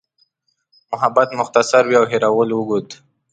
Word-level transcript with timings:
محبت 0.91 1.29
مختصر 1.39 1.83
وي 1.87 1.95
او 1.99 2.05
هېرول 2.11 2.49
اوږد. 2.53 2.87